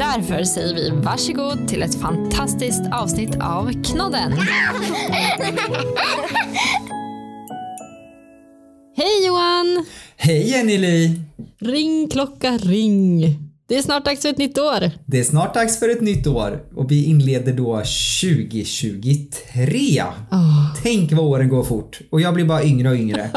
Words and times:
Därför 0.00 0.44
säger 0.44 0.74
vi 0.74 0.90
varsågod 0.90 1.68
till 1.68 1.82
ett 1.82 1.94
fantastiskt 1.94 2.82
avsnitt 2.92 3.36
av 3.40 3.84
Knodden. 3.84 4.32
Hej 8.96 9.26
Johan! 9.26 9.84
Hej 10.16 10.50
Jenny 10.50 11.10
Ring 11.58 12.08
klocka 12.08 12.58
ring. 12.58 13.38
Det 13.68 13.78
är 13.78 13.82
snart 13.82 14.04
dags 14.04 14.22
för 14.22 14.28
ett 14.28 14.38
nytt 14.38 14.58
år. 14.58 14.90
Det 15.06 15.20
är 15.20 15.24
snart 15.24 15.54
dags 15.54 15.78
för 15.78 15.88
ett 15.88 16.00
nytt 16.00 16.26
år 16.26 16.62
och 16.74 16.90
vi 16.90 17.04
inleder 17.04 17.52
då 17.52 17.76
2023. 17.76 20.02
Oh. 20.30 20.74
Tänk 20.82 21.12
vad 21.12 21.24
åren 21.24 21.48
går 21.48 21.64
fort 21.64 22.00
och 22.10 22.20
jag 22.20 22.34
blir 22.34 22.44
bara 22.44 22.64
yngre 22.64 22.88
och 22.88 22.96
yngre. 22.96 23.30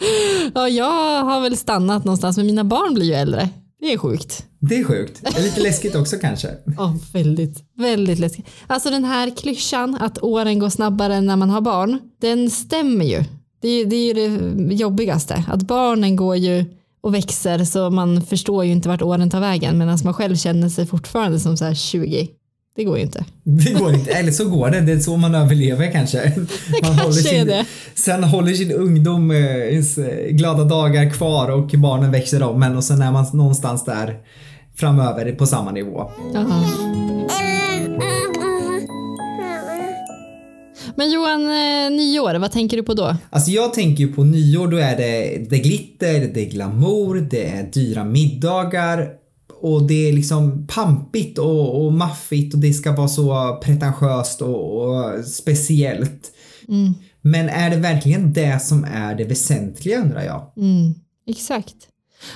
ja, 0.54 0.68
jag 0.68 1.24
har 1.24 1.40
väl 1.40 1.56
stannat 1.56 2.04
någonstans 2.04 2.36
men 2.36 2.46
mina 2.46 2.64
barn 2.64 2.94
blir 2.94 3.04
ju 3.04 3.14
äldre. 3.14 3.48
Det 3.80 3.92
är 3.92 3.98
sjukt. 3.98 4.46
Det 4.58 4.78
är 4.78 4.84
sjukt. 4.84 5.20
Det 5.22 5.38
är 5.38 5.42
lite 5.42 5.60
läskigt 5.60 5.94
också 5.94 6.16
kanske. 6.16 6.48
Ja, 6.76 6.96
väldigt, 7.12 7.64
väldigt 7.76 8.18
läskigt. 8.18 8.46
Alltså 8.66 8.90
den 8.90 9.04
här 9.04 9.30
klyschan 9.36 9.96
att 10.00 10.22
åren 10.22 10.58
går 10.58 10.68
snabbare 10.68 11.14
än 11.14 11.26
när 11.26 11.36
man 11.36 11.50
har 11.50 11.60
barn, 11.60 11.98
den 12.20 12.50
stämmer 12.50 13.04
ju. 13.04 13.24
Det 13.62 13.68
är, 13.68 13.86
det 13.86 13.96
är 13.96 14.14
ju 14.14 14.38
det 14.50 14.74
jobbigaste, 14.74 15.44
att 15.48 15.62
barnen 15.62 16.16
går 16.16 16.36
ju 16.36 16.64
och 17.00 17.14
växer 17.14 17.64
så 17.64 17.90
man 17.90 18.22
förstår 18.22 18.64
ju 18.64 18.72
inte 18.72 18.88
vart 18.88 19.02
åren 19.02 19.30
tar 19.30 19.40
vägen 19.40 19.78
medan 19.78 19.98
man 20.04 20.14
själv 20.14 20.36
känner 20.36 20.68
sig 20.68 20.86
fortfarande 20.86 21.40
som 21.40 21.56
så 21.56 21.64
här 21.64 21.74
20. 21.74 22.28
Det 22.76 22.84
går 22.84 22.96
ju 22.96 23.02
inte. 23.02 23.24
Det 23.42 23.72
går 23.72 23.94
inte, 23.94 24.12
eller 24.12 24.32
så 24.32 24.48
går 24.48 24.70
det. 24.70 24.80
Det 24.80 24.92
är 24.92 24.98
så 24.98 25.16
man 25.16 25.34
överlever 25.34 25.92
kanske. 25.92 26.18
Det 26.82 26.88
man 26.88 26.96
kanske 26.98 27.22
sin, 27.22 27.40
är 27.40 27.44
det. 27.44 27.66
Sen 27.94 28.24
håller 28.24 28.52
sin 28.52 28.72
ungdom, 28.72 29.30
eh, 29.30 30.30
glada 30.30 30.64
dagar 30.64 31.10
kvar 31.10 31.50
och 31.50 31.68
barnen 31.68 32.10
växer 32.10 32.42
om 32.42 32.62
en 32.62 32.76
och 32.76 32.84
sen 32.84 33.02
är 33.02 33.12
man 33.12 33.26
någonstans 33.32 33.84
där 33.84 34.16
framöver 34.76 35.32
på 35.32 35.46
samma 35.46 35.70
nivå. 35.70 36.10
Aha. 36.36 36.64
Men 40.94 41.10
Johan, 41.10 41.42
eh, 41.44 41.90
nyår, 41.90 42.38
vad 42.38 42.52
tänker 42.52 42.76
du 42.76 42.82
på 42.82 42.94
då? 42.94 43.16
Alltså 43.30 43.50
jag 43.50 43.74
tänker 43.74 44.04
ju 44.04 44.12
på 44.12 44.24
nyår, 44.24 44.68
då 44.68 44.76
är 44.76 44.96
det, 44.96 45.38
det 45.50 45.58
glitter, 45.58 46.20
det 46.34 46.40
är 46.46 46.50
glamour, 46.50 47.26
det 47.30 47.46
är 47.46 47.62
dyra 47.72 48.04
middagar 48.04 49.19
och 49.60 49.82
det 49.82 50.08
är 50.08 50.12
liksom 50.12 50.66
pampigt 50.66 51.38
och, 51.38 51.84
och 51.84 51.92
maffigt 51.92 52.54
och 52.54 52.60
det 52.60 52.72
ska 52.72 52.92
vara 52.92 53.08
så 53.08 53.58
pretentiöst 53.62 54.42
och, 54.42 54.82
och 54.82 55.24
speciellt. 55.24 56.32
Mm. 56.68 56.94
Men 57.20 57.48
är 57.48 57.70
det 57.70 57.76
verkligen 57.76 58.32
det 58.32 58.62
som 58.62 58.84
är 58.84 59.14
det 59.14 59.24
väsentliga 59.24 60.00
undrar 60.00 60.22
jag? 60.22 60.52
Mm, 60.56 60.94
exakt. 61.26 61.76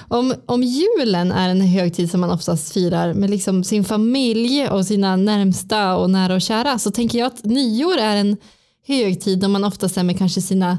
Om, 0.09 0.35
om 0.47 0.63
julen 0.63 1.33
är 1.33 1.49
en 1.49 1.61
högtid 1.61 2.11
som 2.11 2.21
man 2.21 2.31
oftast 2.31 2.73
firar 2.73 3.15
med 3.15 3.31
liksom 3.31 3.65
sin 3.65 3.85
familj 3.85 4.69
och 4.69 4.87
sina 4.87 5.17
närmsta 5.17 5.97
och 5.97 6.11
nära 6.11 6.35
och 6.35 6.43
kära 6.43 6.79
så 6.79 6.91
tänker 6.91 7.19
jag 7.19 7.27
att 7.27 7.45
nyår 7.45 7.99
är 7.99 8.17
en 8.17 8.37
högtid 8.87 9.39
då 9.39 9.49
man 9.49 9.65
oftast 9.65 9.97
är 9.97 10.03
med 10.03 10.19
kanske 10.19 10.41
sina 10.41 10.79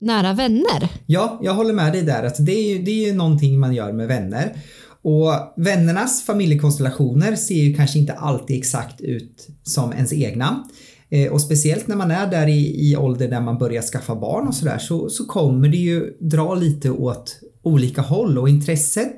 nära 0.00 0.32
vänner. 0.32 0.88
Ja, 1.06 1.40
jag 1.42 1.54
håller 1.54 1.74
med 1.74 1.92
dig 1.92 2.02
där. 2.02 2.24
Alltså 2.24 2.42
det, 2.42 2.52
är 2.52 2.68
ju, 2.68 2.82
det 2.82 2.90
är 2.90 3.06
ju 3.06 3.14
någonting 3.14 3.60
man 3.60 3.74
gör 3.74 3.92
med 3.92 4.08
vänner. 4.08 4.56
Och 5.02 5.54
vännernas 5.56 6.22
familjekonstellationer 6.22 7.36
ser 7.36 7.54
ju 7.54 7.74
kanske 7.74 7.98
inte 7.98 8.12
alltid 8.12 8.58
exakt 8.58 9.00
ut 9.00 9.48
som 9.62 9.92
ens 9.92 10.12
egna. 10.12 10.64
Eh, 11.10 11.32
och 11.32 11.40
speciellt 11.40 11.86
när 11.86 11.96
man 11.96 12.10
är 12.10 12.30
där 12.30 12.46
i, 12.46 12.90
i 12.90 12.96
ålder 12.96 13.28
där 13.28 13.40
man 13.40 13.58
börjar 13.58 13.82
skaffa 13.82 14.14
barn 14.14 14.48
och 14.48 14.54
sådär 14.54 14.78
så, 14.78 15.10
så 15.10 15.24
kommer 15.24 15.68
det 15.68 15.76
ju 15.76 16.16
dra 16.20 16.54
lite 16.54 16.90
åt 16.90 17.40
olika 17.62 18.00
håll 18.00 18.38
och 18.38 18.48
intresset 18.48 19.16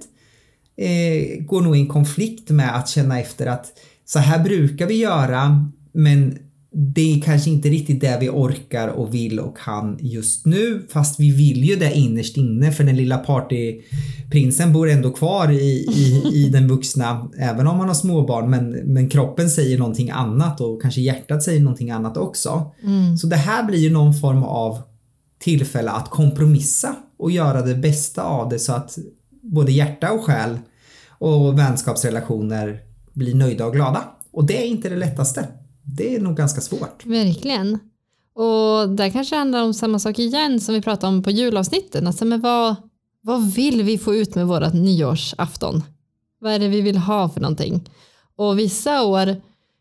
eh, 0.76 1.44
går 1.44 1.60
nog 1.60 1.76
i 1.76 1.80
en 1.80 1.88
konflikt 1.88 2.50
med 2.50 2.76
att 2.76 2.88
känna 2.88 3.20
efter 3.20 3.46
att 3.46 3.66
så 4.04 4.18
här 4.18 4.44
brukar 4.44 4.86
vi 4.86 4.94
göra 4.94 5.70
men 5.92 6.38
det 6.72 7.14
är 7.14 7.20
kanske 7.20 7.50
inte 7.50 7.68
riktigt 7.68 8.00
det 8.00 8.18
vi 8.20 8.28
orkar 8.28 8.88
och 8.88 9.14
vill 9.14 9.40
och 9.40 9.58
kan 9.58 9.98
just 10.00 10.46
nu 10.46 10.86
fast 10.92 11.20
vi 11.20 11.30
vill 11.30 11.64
ju 11.64 11.76
det 11.76 11.94
innerst 11.94 12.36
inne 12.36 12.72
för 12.72 12.84
den 12.84 12.96
lilla 12.96 13.18
partyprinsen 13.18 14.72
bor 14.72 14.90
ändå 14.90 15.10
kvar 15.10 15.52
i, 15.52 15.86
i, 15.94 16.22
i 16.34 16.48
den 16.48 16.68
vuxna 16.68 17.28
även 17.38 17.66
om 17.66 17.76
man 17.76 17.88
har 17.88 17.94
småbarn 17.94 18.50
men, 18.50 18.70
men 18.70 19.08
kroppen 19.08 19.50
säger 19.50 19.78
någonting 19.78 20.10
annat 20.10 20.60
och 20.60 20.82
kanske 20.82 21.00
hjärtat 21.00 21.42
säger 21.42 21.60
någonting 21.60 21.90
annat 21.90 22.16
också. 22.16 22.70
Mm. 22.82 23.16
Så 23.16 23.26
det 23.26 23.36
här 23.36 23.64
blir 23.64 23.78
ju 23.78 23.90
någon 23.90 24.14
form 24.14 24.42
av 24.42 24.78
tillfälle 25.38 25.90
att 25.90 26.10
kompromissa 26.10 26.96
och 27.18 27.30
göra 27.30 27.62
det 27.62 27.74
bästa 27.74 28.22
av 28.22 28.48
det 28.48 28.58
så 28.58 28.72
att 28.72 28.98
både 29.42 29.72
hjärta 29.72 30.12
och 30.12 30.24
själ 30.24 30.58
och 31.08 31.58
vänskapsrelationer 31.58 32.80
blir 33.12 33.34
nöjda 33.34 33.66
och 33.66 33.72
glada. 33.72 34.04
Och 34.32 34.46
det 34.46 34.62
är 34.62 34.66
inte 34.66 34.88
det 34.88 34.96
lättaste. 34.96 35.48
Det 35.96 36.16
är 36.16 36.20
nog 36.20 36.36
ganska 36.36 36.60
svårt. 36.60 37.06
Verkligen. 37.06 37.78
Och 38.34 38.88
där 38.88 39.10
kanske 39.10 39.36
handlar 39.36 39.62
om 39.62 39.74
samma 39.74 39.98
sak 39.98 40.18
igen 40.18 40.60
som 40.60 40.74
vi 40.74 40.82
pratade 40.82 41.12
om 41.12 41.22
på 41.22 41.30
julavsnitten. 41.30 42.06
Alltså, 42.06 42.24
men 42.24 42.40
vad, 42.40 42.74
vad 43.20 43.52
vill 43.52 43.82
vi 43.82 43.98
få 43.98 44.14
ut 44.14 44.34
med 44.34 44.46
vårt 44.46 44.72
nyårsafton? 44.72 45.82
Vad 46.40 46.52
är 46.52 46.58
det 46.58 46.68
vi 46.68 46.80
vill 46.80 46.98
ha 46.98 47.28
för 47.28 47.40
någonting? 47.40 47.88
Och 48.36 48.58
vissa 48.58 49.02
år, 49.02 49.36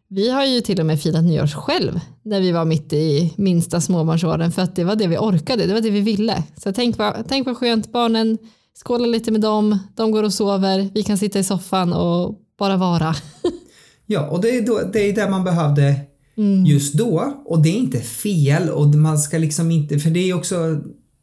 vi 0.08 0.30
har 0.30 0.46
ju 0.46 0.62
till 0.62 0.80
och 0.80 0.86
med 0.86 1.02
firat 1.02 1.24
nyårs 1.24 1.53
själv 1.53 2.00
när 2.24 2.42
vi 2.42 2.52
var 2.52 2.66
mitt 2.66 2.94
i 2.94 3.34
minsta 3.38 3.81
småbarnsåren 3.81 4.52
för 4.52 4.62
att 4.62 4.75
det 4.75 4.84
var 4.84 4.96
det 4.96 5.08
vi 5.08 5.18
orkade, 5.18 5.66
det 5.66 5.74
var 5.74 5.81
det 5.81 5.90
vi 5.90 6.02
ville. 6.02 6.44
Så 6.58 6.74
tänk 6.74 6.98
vad, 6.98 7.28
tänk 7.28 7.48
vad 7.48 7.58
skönt, 7.58 7.92
barnen 7.92 8.38
skålar 8.84 9.08
lite 9.08 9.31
med 9.31 9.42
dem, 9.42 9.80
de 9.96 10.12
går 10.12 10.24
och 10.24 10.34
sover, 10.34 10.90
vi 10.94 11.03
kan 11.03 11.18
sitta 11.18 11.40
i 11.40 11.44
soffan 11.44 11.94
och 11.94 12.36
bara 12.58 12.78
vara. 12.78 13.16
Ja, 14.12 14.28
och 14.28 14.42
det 14.42 14.58
är, 14.58 14.62
då, 14.62 14.81
det 14.94 15.09
är 15.09 15.14
där 15.14 15.30
man 15.30 15.44
behövde 15.44 15.96
mm. 16.38 16.66
just 16.66 16.94
då. 16.94 17.34
Och 17.46 17.62
det 17.64 17.70
är 17.70 17.78
inte 17.78 18.00
fel 18.00 18.70
och 18.70 18.88
man 18.88 19.18
ska 19.18 19.38
liksom 19.38 19.72
inte, 19.72 20.00
för 20.00 20.09
det 20.09 20.30
är 20.30 20.34
också 20.34 20.81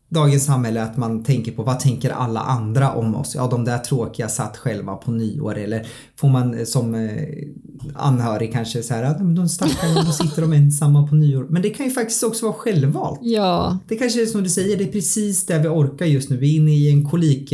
dagens 0.08 0.44
samhälle 0.44 0.82
att 0.82 0.96
man 0.96 1.24
tänker 1.24 1.52
på 1.52 1.62
vad 1.62 1.80
tänker 1.80 2.10
alla 2.10 2.40
andra 2.40 2.92
om 2.92 3.14
oss? 3.14 3.34
Ja, 3.34 3.48
de 3.50 3.64
där 3.64 3.78
tråkiga 3.78 4.28
satt 4.28 4.56
själva 4.56 4.96
på 4.96 5.10
nyår 5.10 5.58
eller 5.58 5.86
får 6.16 6.28
man 6.28 6.66
som 6.66 6.94
eh, 6.94 7.10
anhörig 7.94 8.52
kanske 8.52 8.82
så 8.82 8.94
här 8.94 9.02
att 9.02 9.18
de 9.36 9.48
stackarna, 9.48 10.02
då 10.02 10.12
sitter 10.12 10.42
de 10.42 10.52
ensamma 10.52 11.06
på 11.06 11.14
nyår. 11.14 11.46
Men 11.50 11.62
det 11.62 11.70
kan 11.70 11.86
ju 11.86 11.92
faktiskt 11.92 12.22
också 12.22 12.46
vara 12.46 12.56
självvalt. 12.56 13.20
Ja. 13.22 13.78
Det 13.88 13.96
kanske 13.96 14.22
är 14.22 14.26
som 14.26 14.42
du 14.42 14.50
säger, 14.50 14.76
det 14.76 14.84
är 14.84 14.92
precis 14.92 15.46
det 15.46 15.58
vi 15.58 15.68
orkar 15.68 16.06
just 16.06 16.30
nu. 16.30 16.36
Vi 16.36 16.52
är 16.52 16.56
inne 16.56 16.74
i 16.74 16.90
en 16.90 17.04
kolik 17.08 17.52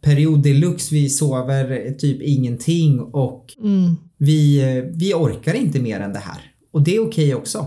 period 0.00 0.42
deluxe, 0.42 0.94
vi 0.94 1.08
sover 1.08 1.94
typ 1.98 2.22
ingenting 2.22 3.00
och 3.00 3.54
mm 3.62 3.96
vi, 4.24 4.62
eh, 4.62 4.84
vi 4.84 5.14
orkar 5.14 5.54
inte 5.54 5.80
mer 5.80 6.00
än 6.00 6.12
det 6.12 6.18
här. 6.18 6.50
Och 6.72 6.82
det 6.82 6.96
är 6.96 7.00
okej 7.00 7.24
okay 7.24 7.34
också. 7.34 7.66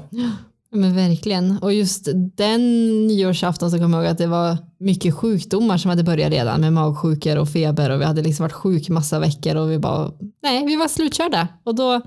Men 0.71 0.95
verkligen. 0.95 1.57
Och 1.61 1.73
just 1.73 2.07
den 2.35 2.61
nyårsafton 3.07 3.71
så 3.71 3.77
kommer 3.77 3.97
jag 3.97 4.03
ihåg 4.03 4.11
att 4.11 4.17
det 4.17 4.27
var 4.27 4.57
mycket 4.79 5.13
sjukdomar 5.13 5.77
som 5.77 5.89
hade 5.89 6.03
börjat 6.03 6.31
redan 6.31 6.61
med 6.61 6.73
magsjukor 6.73 7.37
och 7.37 7.49
feber 7.49 7.89
och 7.89 8.01
vi 8.01 8.05
hade 8.05 8.21
liksom 8.21 8.43
varit 8.43 8.53
sjuk 8.53 8.89
massa 8.89 9.19
veckor 9.19 9.55
och 9.55 9.71
vi 9.71 9.79
bara, 9.79 10.11
nej, 10.43 10.65
vi 10.65 10.75
var 10.75 10.87
slutkörda. 10.87 11.47
Och 11.63 11.75
då 11.75 12.01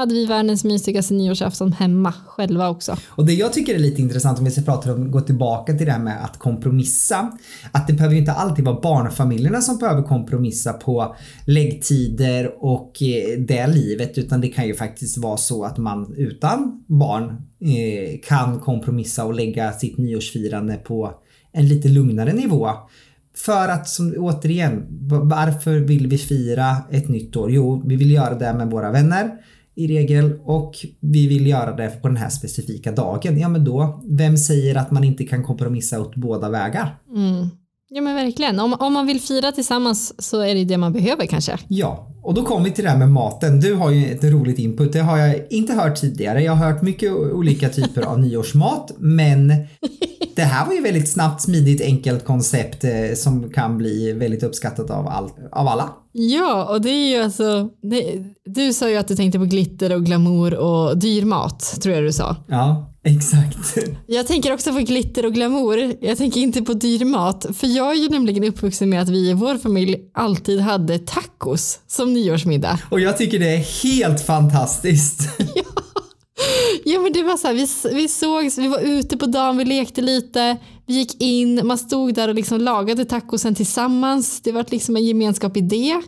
hade 0.00 0.14
vi 0.14 0.26
världens 0.26 0.64
mysigaste 0.64 1.14
nyårsafton 1.14 1.72
hemma 1.72 2.12
själva 2.26 2.68
också. 2.68 2.96
Och 3.06 3.26
det 3.26 3.32
jag 3.32 3.52
tycker 3.52 3.74
är 3.74 3.78
lite 3.78 4.02
intressant 4.02 4.38
om 4.38 4.44
vi 4.44 4.50
ska 4.50 4.62
prata 4.62 4.94
om, 4.94 5.10
gå 5.10 5.20
tillbaka 5.20 5.72
till 5.72 5.86
det 5.86 5.92
här 5.92 5.98
med 5.98 6.24
att 6.24 6.38
kompromissa. 6.38 7.32
Att 7.72 7.86
det 7.86 7.92
behöver 7.92 8.16
inte 8.16 8.32
alltid 8.32 8.64
vara 8.64 8.80
barnfamiljerna 8.80 9.60
som 9.60 9.78
behöver 9.78 10.02
kompromissa 10.02 10.72
på 10.72 11.16
läggtider 11.46 12.64
och 12.64 13.02
eh, 13.02 13.40
det 13.40 13.66
livet 13.66 14.18
utan 14.18 14.40
det 14.40 14.48
kan 14.48 14.66
ju 14.66 14.74
faktiskt 14.74 15.18
vara 15.18 15.36
så 15.36 15.64
att 15.64 15.78
man 15.78 16.14
utan 16.16 16.84
barn 16.86 17.24
eh, 17.60 18.20
kan 18.28 18.60
kompromissa 18.60 19.24
och 19.24 19.34
lägga 19.34 19.72
sitt 19.72 19.98
nyårsfirande 19.98 20.74
på 20.76 21.14
en 21.52 21.68
lite 21.68 21.88
lugnare 21.88 22.32
nivå. 22.32 22.70
För 23.36 23.68
att 23.68 23.88
som, 23.88 24.14
återigen, 24.18 24.86
varför 25.22 25.78
vill 25.78 26.06
vi 26.06 26.18
fira 26.18 26.76
ett 26.90 27.08
nytt 27.08 27.36
år? 27.36 27.50
Jo, 27.50 27.82
vi 27.86 27.96
vill 27.96 28.10
göra 28.10 28.34
det 28.34 28.54
med 28.54 28.70
våra 28.70 28.90
vänner 28.92 29.30
i 29.76 29.86
regel 29.86 30.40
och 30.44 30.74
vi 31.00 31.26
vill 31.26 31.46
göra 31.46 31.76
det 31.76 32.02
på 32.02 32.08
den 32.08 32.16
här 32.16 32.28
specifika 32.28 32.92
dagen. 32.92 33.38
Ja 33.38 33.48
men 33.48 33.64
då, 33.64 34.02
vem 34.08 34.36
säger 34.36 34.74
att 34.74 34.90
man 34.90 35.04
inte 35.04 35.24
kan 35.24 35.44
kompromissa 35.44 36.00
åt 36.00 36.16
båda 36.16 36.48
vägar? 36.48 36.98
Mm. 37.16 37.48
Ja 37.92 38.02
men 38.02 38.14
verkligen, 38.14 38.60
om, 38.60 38.72
om 38.72 38.92
man 38.92 39.06
vill 39.06 39.20
fira 39.20 39.52
tillsammans 39.52 40.14
så 40.18 40.40
är 40.40 40.54
det 40.54 40.64
det 40.64 40.78
man 40.78 40.92
behöver 40.92 41.26
kanske. 41.26 41.58
Ja, 41.68 42.06
Och 42.22 42.34
då 42.34 42.42
kommer 42.42 42.64
vi 42.64 42.70
till 42.70 42.84
det 42.84 42.90
här 42.90 42.98
med 42.98 43.08
maten. 43.12 43.60
Du 43.60 43.74
har 43.74 43.90
ju 43.90 44.10
ett 44.12 44.24
roligt 44.24 44.58
input. 44.58 44.92
Det 44.92 45.00
har 45.00 45.18
jag 45.18 45.36
inte 45.50 45.72
hört 45.72 45.96
tidigare. 46.00 46.42
Jag 46.42 46.52
har 46.52 46.72
hört 46.72 46.82
mycket 46.82 47.12
olika 47.12 47.68
typer 47.68 48.02
av 48.02 48.20
nyårsmat, 48.20 48.92
men 48.98 49.48
det 50.36 50.42
här 50.42 50.66
var 50.66 50.74
ju 50.74 50.80
väldigt 50.80 51.08
snabbt, 51.08 51.42
smidigt, 51.42 51.82
enkelt 51.82 52.24
koncept 52.24 52.84
eh, 52.84 53.14
som 53.16 53.50
kan 53.50 53.78
bli 53.78 54.12
väldigt 54.12 54.42
uppskattat 54.42 54.90
av, 54.90 55.06
all, 55.06 55.30
av 55.52 55.68
alla. 55.68 55.90
Ja, 56.12 56.74
och 56.74 56.80
det 56.80 56.90
är 56.90 57.16
ju 57.16 57.22
alltså, 57.22 57.68
det, 57.82 58.24
du 58.54 58.72
sa 58.72 58.88
ju 58.88 58.96
att 58.96 59.08
du 59.08 59.16
tänkte 59.16 59.38
på 59.38 59.44
glitter 59.44 59.92
och 59.92 60.04
glamour 60.04 60.54
och 60.54 60.98
dyr 60.98 61.24
mat, 61.24 61.78
tror 61.82 61.94
jag 61.94 62.04
du 62.04 62.12
sa. 62.12 62.36
Ja, 62.48 62.92
exakt. 63.04 63.76
Jag 64.06 64.26
tänker 64.26 64.52
också 64.52 64.72
på 64.72 64.78
glitter 64.78 65.26
och 65.26 65.34
glamour. 65.34 65.94
Jag 66.00 66.18
tänker 66.18 66.40
inte 66.40 66.62
på 66.62 66.72
dyr 66.72 67.04
mat, 67.04 67.46
för 67.54 67.66
jag 67.66 67.90
är 67.90 68.02
ju 68.02 68.08
nämligen 68.08 68.44
uppvuxen 68.44 68.90
med 68.90 69.02
att 69.02 69.08
vi 69.08 69.30
i 69.30 69.32
vår 69.32 69.58
familj 69.58 69.96
alltid 70.14 70.60
hade 70.60 70.98
tacos 70.98 71.80
som 71.86 72.12
nyårsmiddag. 72.12 72.78
Och 72.90 73.00
jag 73.00 73.16
tycker 73.16 73.38
det 73.38 73.54
är 73.54 73.82
helt 73.82 74.26
fantastiskt. 74.26 75.20
Ja 76.84 77.00
men 77.00 77.12
det 77.12 77.22
var 77.22 77.36
så 77.36 77.46
här, 77.46 77.54
vi, 77.54 77.94
vi 77.96 78.08
sågs, 78.08 78.58
vi 78.58 78.68
var 78.68 78.78
ute 78.78 79.16
på 79.16 79.26
dagen, 79.26 79.56
vi 79.56 79.64
lekte 79.64 80.00
lite, 80.00 80.56
vi 80.86 80.94
gick 80.94 81.22
in, 81.22 81.60
man 81.64 81.78
stod 81.78 82.14
där 82.14 82.28
och 82.28 82.34
liksom 82.34 82.60
lagade 82.60 83.04
tacosen 83.04 83.54
tillsammans. 83.54 84.40
Det 84.40 84.52
var 84.52 84.66
liksom 84.68 84.96
en 84.96 85.04
gemenskap 85.04 85.56
i 85.56 85.60
det. 85.60 86.02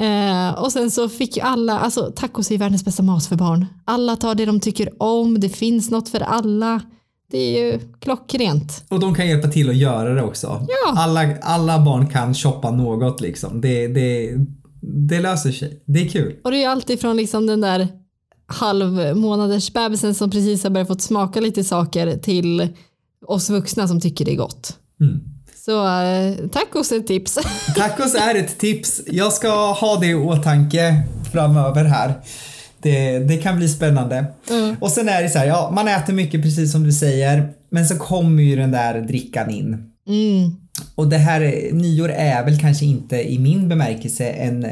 Eh, 0.00 0.62
och 0.62 0.72
sen 0.72 0.90
så 0.90 1.08
fick 1.08 1.36
ju 1.36 1.42
alla, 1.42 1.78
alltså 1.78 2.12
tacos 2.16 2.50
är 2.50 2.58
världens 2.58 2.84
bästa 2.84 3.02
mat 3.02 3.26
för 3.26 3.36
barn. 3.36 3.66
Alla 3.84 4.16
tar 4.16 4.34
det 4.34 4.46
de 4.46 4.60
tycker 4.60 5.02
om, 5.02 5.40
det 5.40 5.48
finns 5.48 5.90
något 5.90 6.08
för 6.08 6.20
alla. 6.20 6.80
Det 7.30 7.38
är 7.38 7.64
ju 7.64 7.80
klockrent. 8.00 8.84
Och 8.88 9.00
de 9.00 9.14
kan 9.14 9.28
hjälpa 9.28 9.48
till 9.48 9.70
att 9.70 9.76
göra 9.76 10.14
det 10.14 10.22
också. 10.22 10.66
Ja. 10.68 10.94
Alla, 11.00 11.36
alla 11.42 11.84
barn 11.84 12.06
kan 12.06 12.34
shoppa 12.34 12.70
något 12.70 13.20
liksom. 13.20 13.60
Det, 13.60 13.88
det, 13.88 14.36
det 14.80 15.20
löser 15.20 15.52
sig. 15.52 15.82
Det 15.86 16.00
är 16.00 16.08
kul. 16.08 16.36
Och 16.44 16.50
det 16.50 16.56
är 16.56 16.60
ju 16.60 16.66
alltid 16.66 17.00
från 17.00 17.16
liksom 17.16 17.46
den 17.46 17.60
där 17.60 17.88
halvmånaders 18.46 19.72
bebisen 19.72 20.14
som 20.14 20.30
precis 20.30 20.62
har 20.62 20.70
börjat 20.70 20.88
få 20.88 20.94
smaka 20.98 21.40
lite 21.40 21.64
saker 21.64 22.16
till 22.16 22.68
oss 23.26 23.50
vuxna 23.50 23.88
som 23.88 24.00
tycker 24.00 24.24
det 24.24 24.32
är 24.32 24.36
gott. 24.36 24.78
Mm. 25.00 25.35
Så 25.64 26.02
eh, 26.02 26.48
tacos 26.48 26.92
är 26.92 26.96
ett 26.96 27.06
tips. 27.06 27.38
Tacos 27.76 28.14
är 28.14 28.34
ett 28.34 28.58
tips. 28.58 29.02
Jag 29.06 29.32
ska 29.32 29.72
ha 29.72 29.96
det 30.00 30.06
i 30.06 30.14
åtanke 30.14 31.02
framöver 31.32 31.84
här. 31.84 32.14
Det, 32.82 33.18
det 33.18 33.36
kan 33.36 33.56
bli 33.56 33.68
spännande. 33.68 34.24
Mm. 34.50 34.76
Och 34.80 34.90
sen 34.90 35.08
är 35.08 35.22
det 35.22 35.28
så 35.28 35.38
här, 35.38 35.46
ja, 35.46 35.70
man 35.74 35.88
äter 35.88 36.12
mycket 36.12 36.42
precis 36.42 36.72
som 36.72 36.82
du 36.82 36.92
säger, 36.92 37.52
men 37.70 37.86
så 37.86 37.98
kommer 37.98 38.42
ju 38.42 38.56
den 38.56 38.70
där 38.70 39.00
drickan 39.00 39.50
in. 39.50 39.92
Mm. 40.08 40.56
Och 40.94 41.08
det 41.08 41.18
här 41.18 41.72
nyår 41.72 42.08
är 42.10 42.44
väl 42.44 42.60
kanske 42.60 42.84
inte 42.84 43.32
i 43.32 43.38
min 43.38 43.68
bemärkelse 43.68 44.28
en, 44.28 44.66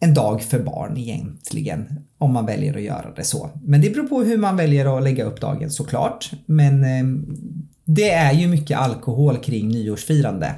en 0.00 0.14
dag 0.14 0.42
för 0.42 0.58
barn 0.58 0.96
egentligen. 0.96 1.86
Om 2.18 2.32
man 2.32 2.46
väljer 2.46 2.76
att 2.76 2.82
göra 2.82 3.10
det 3.16 3.24
så. 3.24 3.50
Men 3.64 3.80
det 3.80 3.90
beror 3.90 4.06
på 4.06 4.22
hur 4.22 4.38
man 4.38 4.56
väljer 4.56 4.98
att 4.98 5.04
lägga 5.04 5.24
upp 5.24 5.40
dagen 5.40 5.70
såklart. 5.70 6.30
Men 6.46 6.84
eh, 6.84 7.28
det 7.90 8.10
är 8.10 8.32
ju 8.32 8.48
mycket 8.48 8.78
alkohol 8.78 9.36
kring 9.36 9.68
nyårsfirande. 9.68 10.54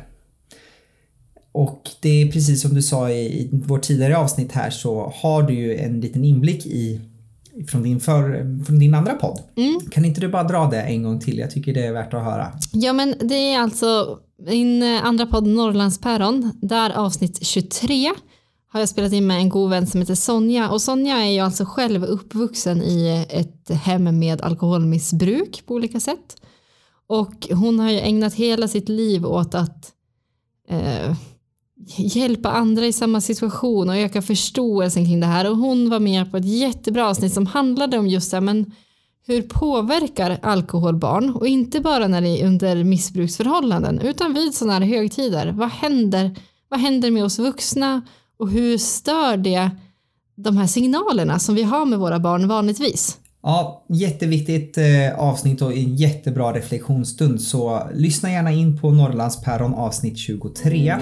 Och 1.52 1.90
det 2.00 2.22
är 2.22 2.32
precis 2.32 2.62
som 2.62 2.74
du 2.74 2.82
sa 2.82 3.10
i, 3.10 3.40
i 3.40 3.50
vårt 3.52 3.82
tidigare 3.82 4.18
avsnitt 4.18 4.52
här 4.52 4.70
så 4.70 5.12
har 5.16 5.42
du 5.42 5.54
ju 5.54 5.76
en 5.76 6.00
liten 6.00 6.24
inblick 6.24 6.66
i 6.66 7.00
från 7.68 7.82
din, 7.82 8.00
för, 8.00 8.46
från 8.64 8.78
din 8.78 8.94
andra 8.94 9.14
podd. 9.14 9.40
Mm. 9.56 9.80
Kan 9.90 10.04
inte 10.04 10.20
du 10.20 10.28
bara 10.28 10.44
dra 10.44 10.66
det 10.70 10.82
en 10.82 11.02
gång 11.02 11.20
till? 11.20 11.38
Jag 11.38 11.50
tycker 11.50 11.74
det 11.74 11.86
är 11.86 11.92
värt 11.92 12.14
att 12.14 12.24
höra. 12.24 12.52
Ja 12.72 12.92
men 12.92 13.14
det 13.20 13.34
är 13.34 13.60
alltså 13.60 14.18
min 14.46 14.82
eh, 14.82 15.04
andra 15.04 15.26
podd 15.26 15.46
Norrlandspäron, 15.46 16.52
där 16.62 16.90
avsnitt 16.90 17.46
23 17.46 18.10
har 18.72 18.80
jag 18.80 18.88
spelat 18.88 19.12
in 19.12 19.26
med 19.26 19.36
en 19.36 19.48
god 19.48 19.70
vän 19.70 19.86
som 19.86 20.00
heter 20.00 20.14
Sonja 20.14 20.70
och 20.70 20.82
Sonja 20.82 21.16
är 21.16 21.30
ju 21.30 21.40
alltså 21.40 21.64
själv 21.64 22.04
uppvuxen 22.04 22.82
i 22.82 23.26
ett 23.30 23.70
hem 23.70 24.18
med 24.18 24.40
alkoholmissbruk 24.40 25.62
på 25.66 25.74
olika 25.74 26.00
sätt. 26.00 26.36
Och 27.10 27.48
hon 27.50 27.80
har 27.80 27.90
ju 27.90 27.98
ägnat 27.98 28.34
hela 28.34 28.68
sitt 28.68 28.88
liv 28.88 29.26
åt 29.26 29.54
att 29.54 29.92
eh, 30.68 31.16
hjälpa 31.96 32.50
andra 32.50 32.86
i 32.86 32.92
samma 32.92 33.20
situation 33.20 33.88
och 33.88 33.96
öka 33.96 34.22
förståelsen 34.22 35.04
kring 35.04 35.20
det 35.20 35.26
här 35.26 35.50
och 35.50 35.56
hon 35.56 35.90
var 35.90 36.00
med 36.00 36.30
på 36.30 36.36
ett 36.36 36.44
jättebra 36.44 37.08
avsnitt 37.08 37.32
som 37.32 37.46
handlade 37.46 37.98
om 37.98 38.08
just 38.08 38.30
det 38.30 38.36
här, 38.36 38.42
men 38.42 38.72
hur 39.26 39.42
påverkar 39.42 40.38
alkohol 40.42 40.96
barn 40.96 41.30
och 41.30 41.48
inte 41.48 41.80
bara 41.80 42.08
när 42.08 42.20
det 42.20 42.28
är 42.28 42.46
under 42.46 42.84
missbruksförhållanden 42.84 44.00
utan 44.00 44.34
vid 44.34 44.54
sådana 44.54 44.72
här 44.72 44.96
högtider. 44.96 45.52
Vad 45.52 45.68
händer, 45.68 46.36
vad 46.68 46.80
händer 46.80 47.10
med 47.10 47.24
oss 47.24 47.38
vuxna 47.38 48.02
och 48.38 48.50
hur 48.50 48.78
stör 48.78 49.36
det 49.36 49.70
de 50.36 50.56
här 50.56 50.66
signalerna 50.66 51.38
som 51.38 51.54
vi 51.54 51.62
har 51.62 51.86
med 51.86 51.98
våra 51.98 52.18
barn 52.18 52.48
vanligtvis? 52.48 53.18
Ja, 53.42 53.84
jätteviktigt 53.88 54.78
eh, 54.78 55.18
avsnitt 55.18 55.62
och 55.62 55.72
en 55.72 55.96
jättebra 55.96 56.52
reflektionsstund 56.52 57.40
så 57.40 57.88
lyssna 57.94 58.30
gärna 58.30 58.52
in 58.52 58.78
på 58.78 58.90
Norrlandspäron 58.90 59.74
avsnitt 59.74 60.18
23. 60.18 60.94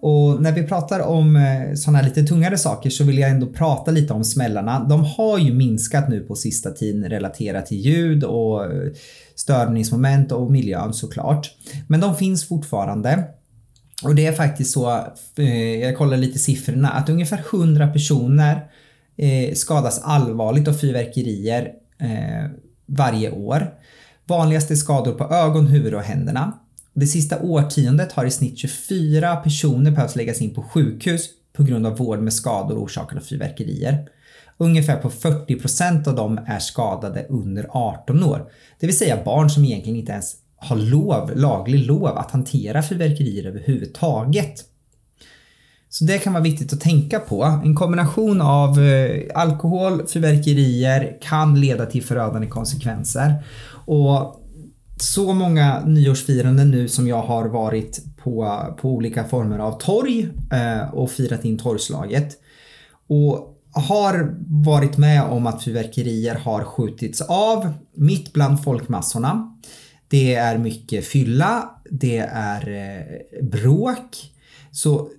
Och 0.00 0.42
när 0.42 0.52
vi 0.52 0.62
pratar 0.62 1.00
om 1.00 1.36
eh, 1.36 1.74
sådana 1.74 1.98
här 1.98 2.04
lite 2.04 2.22
tungare 2.22 2.58
saker 2.58 2.90
så 2.90 3.04
vill 3.04 3.18
jag 3.18 3.30
ändå 3.30 3.46
prata 3.46 3.90
lite 3.90 4.12
om 4.12 4.24
smällarna. 4.24 4.84
De 4.88 5.04
har 5.04 5.38
ju 5.38 5.54
minskat 5.54 6.08
nu 6.08 6.20
på 6.20 6.34
sista 6.34 6.70
tiden 6.70 7.10
relaterat 7.10 7.66
till 7.66 7.78
ljud 7.78 8.24
och 8.24 8.64
eh, 8.64 8.92
störningsmoment 9.34 10.32
och 10.32 10.52
miljön 10.52 10.94
såklart. 10.94 11.50
Men 11.88 12.00
de 12.00 12.16
finns 12.16 12.48
fortfarande. 12.48 13.24
Och 14.02 14.14
det 14.14 14.26
är 14.26 14.32
faktiskt 14.32 14.72
så, 14.72 15.06
eh, 15.36 15.74
jag 15.80 15.96
kollar 15.96 16.16
lite 16.16 16.38
siffrorna, 16.38 16.88
att 16.88 17.08
ungefär 17.08 17.42
100 17.50 17.88
personer 17.88 18.70
eh, 19.16 19.54
skadas 19.54 20.00
allvarligt 20.02 20.68
av 20.68 20.72
fyrverkerier 20.72 21.72
eh, 21.98 22.50
varje 22.86 23.30
år. 23.30 23.74
Vanligast 24.24 24.70
är 24.70 24.74
skador 24.74 25.12
på 25.12 25.24
ögon, 25.34 25.66
huvud 25.66 25.94
och 25.94 26.02
händerna. 26.02 26.58
Det 26.94 27.06
sista 27.06 27.40
årtiondet 27.40 28.12
har 28.12 28.24
i 28.24 28.30
snitt 28.30 28.58
24 28.58 29.36
personer 29.36 29.90
behövt 29.90 30.16
läggas 30.16 30.40
in 30.40 30.54
på 30.54 30.62
sjukhus 30.62 31.28
på 31.52 31.62
grund 31.62 31.86
av 31.86 31.96
vård 31.96 32.18
med 32.18 32.32
skador 32.32 32.78
orsakade 32.78 33.20
av 33.20 33.24
fyrverkerier. 33.24 34.08
Ungefär 34.58 34.96
på 34.96 35.10
40% 35.10 36.08
av 36.08 36.14
dem 36.14 36.40
är 36.46 36.58
skadade 36.58 37.26
under 37.28 37.66
18 37.70 38.24
år. 38.24 38.50
Det 38.80 38.86
vill 38.86 38.96
säga 38.96 39.24
barn 39.24 39.50
som 39.50 39.64
egentligen 39.64 39.98
inte 39.98 40.12
ens 40.12 40.34
har 40.56 40.76
lov, 40.76 41.32
laglig 41.36 41.86
lov 41.86 42.06
att 42.06 42.30
hantera 42.30 42.82
fyrverkerier 42.82 43.46
överhuvudtaget. 43.46 44.64
Så 45.88 46.04
det 46.04 46.18
kan 46.18 46.32
vara 46.32 46.42
viktigt 46.42 46.72
att 46.72 46.80
tänka 46.80 47.20
på. 47.20 47.44
En 47.64 47.74
kombination 47.74 48.40
av 48.40 48.80
eh, 48.80 49.22
alkohol, 49.34 50.06
fyrverkerier 50.06 51.18
kan 51.22 51.60
leda 51.60 51.86
till 51.86 52.02
förödande 52.02 52.46
konsekvenser. 52.46 53.34
Och 53.86 54.42
så 55.00 55.32
många 55.34 55.82
nyårsfiranden 55.86 56.70
nu 56.70 56.88
som 56.88 57.08
jag 57.08 57.22
har 57.22 57.48
varit 57.48 58.16
på, 58.16 58.60
på 58.80 58.90
olika 58.90 59.24
former 59.24 59.58
av 59.58 59.78
torg 59.78 60.28
eh, 60.52 60.94
och 60.94 61.10
firat 61.10 61.44
in 61.44 61.58
torgslaget. 61.58 62.36
Och 63.08 63.52
har 63.72 64.34
varit 64.64 64.98
med 64.98 65.22
om 65.22 65.46
att 65.46 65.64
fyrverkerier 65.64 66.34
har 66.34 66.64
skjutits 66.64 67.20
av 67.20 67.72
mitt 67.94 68.32
bland 68.32 68.64
folkmassorna. 68.64 69.56
Det 70.08 70.34
är 70.34 70.58
mycket 70.58 71.06
fylla, 71.06 71.70
det 71.90 72.18
är 72.18 72.68
eh, 72.68 73.46
bråk. 73.46 74.32
Så 74.70 75.10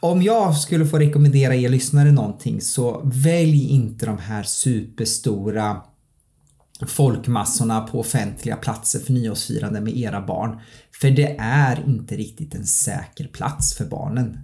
om 0.00 0.22
jag 0.22 0.56
skulle 0.56 0.86
få 0.86 0.98
rekommendera 0.98 1.54
er 1.54 1.68
lyssnare 1.68 2.12
någonting 2.12 2.60
så 2.60 3.02
välj 3.04 3.70
inte 3.70 4.06
de 4.06 4.18
här 4.18 4.42
superstora 4.42 5.82
folkmassorna 6.86 7.80
på 7.80 8.00
offentliga 8.00 8.56
platser 8.56 8.98
för 8.98 9.12
nyårsfirande 9.12 9.80
med 9.80 9.96
era 9.96 10.20
barn. 10.20 10.60
För 11.00 11.10
det 11.10 11.36
är 11.38 11.84
inte 11.86 12.16
riktigt 12.16 12.54
en 12.54 12.66
säker 12.66 13.28
plats 13.28 13.74
för 13.74 13.84
barnen. 13.84 14.38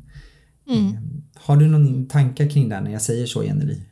Mm. 0.69 0.97
Har 1.35 1.57
du 1.57 1.67
någon 1.67 2.09
tankar 2.09 2.51
kring 2.51 2.69
det 2.69 2.81
när 2.81 2.91
jag 2.91 3.03
säger 3.03 3.27
så 3.27 3.45
Jenny? 3.45 3.83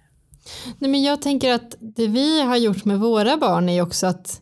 Nej, 0.79 0.91
men 0.91 1.03
jag 1.03 1.23
tänker 1.23 1.53
att 1.53 1.77
det 1.81 2.07
vi 2.07 2.43
har 2.43 2.57
gjort 2.57 2.85
med 2.85 2.99
våra 3.01 3.37
barn 3.37 3.69
är 3.69 3.83
också 3.83 4.07
att 4.07 4.41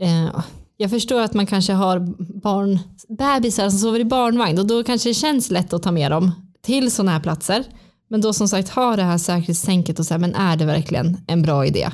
eh, 0.00 0.26
ah, 0.26 0.42
jag 0.76 0.90
förstår 0.90 1.20
att 1.20 1.34
man 1.34 1.46
kanske 1.46 1.72
har 1.72 1.98
barn, 2.40 2.78
bebisar 3.08 3.70
som 3.70 3.78
sover 3.78 4.00
i 4.00 4.04
barnvagn 4.04 4.58
och 4.58 4.66
då 4.66 4.84
kanske 4.84 5.10
det 5.10 5.14
känns 5.14 5.50
lätt 5.50 5.72
att 5.72 5.82
ta 5.82 5.92
med 5.92 6.10
dem 6.10 6.32
till 6.62 6.90
sådana 6.90 7.12
här 7.12 7.20
platser. 7.20 7.64
Men 8.08 8.20
då 8.20 8.32
som 8.32 8.48
sagt 8.48 8.68
ha 8.68 8.96
det 8.96 9.02
här 9.02 9.18
säkerhetstänket 9.18 9.98
och 9.98 10.06
säga 10.06 10.18
men 10.18 10.34
är 10.34 10.56
det 10.56 10.64
verkligen 10.64 11.16
en 11.26 11.42
bra 11.42 11.66
idé? 11.66 11.90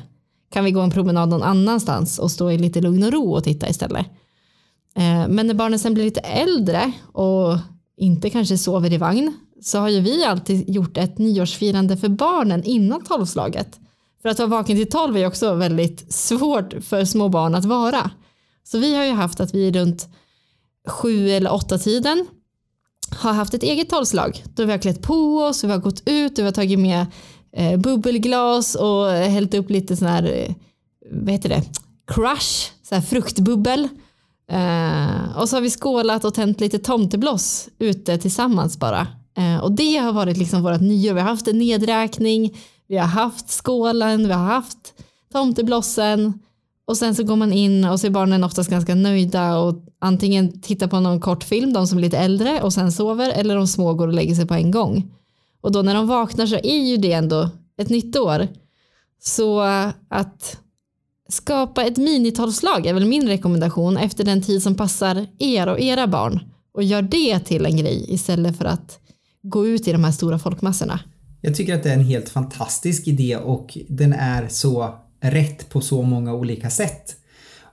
Kan 0.53 0.65
vi 0.65 0.71
gå 0.71 0.81
en 0.81 0.91
promenad 0.91 1.29
någon 1.29 1.43
annanstans 1.43 2.19
och 2.19 2.31
stå 2.31 2.51
i 2.51 2.59
lite 2.59 2.81
lugn 2.81 3.03
och 3.03 3.13
ro 3.13 3.33
och 3.33 3.45
titta 3.45 3.69
istället? 3.69 4.07
Eh, 4.97 5.29
men 5.29 5.47
när 5.47 5.55
barnen 5.55 5.79
sen 5.79 5.95
blir 5.95 6.05
lite 6.05 6.21
äldre 6.21 6.93
och 7.13 7.59
inte 7.97 8.31
kanske 8.31 8.59
sover 8.59 8.93
i 8.93 8.97
vagn 8.97 9.35
så 9.63 9.79
har 9.79 9.89
ju 9.89 10.01
vi 10.01 10.25
alltid 10.25 10.71
gjort 10.71 10.97
ett 10.97 11.19
nyårsfirande 11.19 11.97
för 11.97 12.09
barnen 12.09 12.65
innan 12.65 13.05
tolvslaget. 13.05 13.81
För 14.23 14.29
att 14.29 14.39
vara 14.39 14.49
vaken 14.49 14.77
till 14.77 14.91
tolv 14.91 15.17
är 15.17 15.27
också 15.27 15.55
väldigt 15.55 16.13
svårt 16.13 16.75
för 16.85 17.05
små 17.05 17.29
barn 17.29 17.55
att 17.55 17.65
vara. 17.65 18.11
Så 18.65 18.79
vi 18.79 18.95
har 18.95 19.05
ju 19.05 19.13
haft 19.13 19.41
att 19.41 19.55
vi 19.55 19.73
runt 19.73 20.09
sju 20.89 21.31
eller 21.31 21.53
åtta 21.53 21.79
tiden 21.79 22.27
har 23.11 23.33
haft 23.33 23.55
ett 23.55 23.63
eget 23.63 23.91
tolvslag. 23.91 24.45
Då 24.55 24.65
vi 24.65 24.71
har 24.71 24.79
klätt 24.79 25.03
på 25.03 25.39
oss, 25.39 25.65
vi 25.65 25.71
har 25.71 25.79
gått 25.79 26.03
ut, 26.07 26.39
vi 26.39 26.43
har 26.43 26.53
tagit 26.53 26.79
med 26.79 27.07
eh, 27.57 27.81
bubbelglas 27.81 28.75
och 28.75 29.07
hällt 29.11 29.55
upp 29.55 29.71
lite 29.71 29.97
sån 29.97 30.09
här, 30.09 30.23
eh, 30.23 30.55
vad 31.11 31.31
heter 31.31 31.49
det, 31.49 31.63
crush, 32.15 32.71
så 32.83 32.95
här 32.95 33.03
fruktbubbel. 33.03 33.89
Eh, 34.51 35.39
och 35.39 35.49
så 35.49 35.57
har 35.57 35.61
vi 35.61 35.71
skålat 35.71 36.25
och 36.25 36.35
tänt 36.35 36.61
lite 36.61 36.79
tomtebloss 36.79 37.69
ute 37.79 38.19
tillsammans 38.19 38.79
bara. 38.79 39.07
Eh, 39.37 39.59
och 39.63 39.73
det 39.73 39.97
har 39.97 40.13
varit 40.13 40.37
liksom 40.37 40.63
vårt 40.63 40.81
nyår. 40.81 41.15
Vi 41.15 41.21
har 41.21 41.29
haft 41.29 41.49
en 41.49 41.59
nedräkning, 41.59 42.57
vi 42.93 42.99
har 42.99 43.07
haft 43.07 43.51
skålen, 43.51 44.29
vi 44.29 44.33
har 44.33 44.45
haft 44.45 44.95
tomteblossen 45.33 46.39
och 46.85 46.97
sen 46.97 47.15
så 47.15 47.25
går 47.25 47.37
man 47.37 47.53
in 47.53 47.85
och 47.85 48.01
så 48.01 48.07
är 48.07 48.11
barnen 48.11 48.45
oftast 48.45 48.71
ganska 48.71 48.95
nöjda 48.95 49.59
och 49.59 49.75
antingen 49.99 50.61
tittar 50.61 50.87
på 50.87 51.01
någon 51.01 51.21
kortfilm, 51.21 51.73
de 51.73 51.87
som 51.87 51.99
är 51.99 52.03
lite 52.03 52.19
äldre 52.19 52.63
och 52.63 52.73
sen 52.73 52.93
sover 52.93 53.31
eller 53.31 53.57
de 53.57 53.67
små 53.67 53.95
går 53.95 54.09
och 54.09 54.15
lägger 54.15 54.35
sig 54.35 54.47
på 54.47 54.55
en 54.55 54.71
gång. 54.71 55.11
Och 55.61 55.73
då 55.73 55.83
när 55.83 55.95
de 55.95 56.07
vaknar 56.07 56.47
så 56.47 56.57
är 56.57 56.81
ju 56.81 56.97
det 56.97 57.13
ändå 57.13 57.51
ett 57.79 57.89
nytt 57.89 58.17
år. 58.17 58.49
Så 59.21 59.61
att 60.09 60.59
skapa 61.29 61.85
ett 61.85 61.97
minitolvslag 61.97 62.87
är 62.87 62.95
väl 62.95 63.07
min 63.07 63.29
rekommendation 63.29 63.97
efter 63.97 64.25
den 64.25 64.43
tid 64.43 64.63
som 64.63 64.75
passar 64.75 65.27
er 65.39 65.67
och 65.67 65.81
era 65.81 66.07
barn 66.07 66.41
och 66.75 66.83
gör 66.83 67.03
det 67.03 67.39
till 67.39 67.67
en 67.67 67.77
grej 67.77 68.05
istället 68.09 68.59
för 68.59 68.65
att 68.65 68.99
gå 69.43 69.67
ut 69.67 69.89
i 69.89 69.93
de 69.93 70.05
här 70.05 70.13
stora 70.13 70.39
folkmassorna. 70.39 71.01
Jag 71.45 71.55
tycker 71.55 71.75
att 71.75 71.83
det 71.83 71.91
är 71.91 71.95
en 71.95 72.05
helt 72.05 72.29
fantastisk 72.29 73.09
idé 73.09 73.37
och 73.37 73.79
den 73.89 74.13
är 74.13 74.49
så 74.49 74.95
rätt 75.21 75.69
på 75.69 75.81
så 75.81 76.03
många 76.03 76.35
olika 76.35 76.71
sätt. 76.71 77.17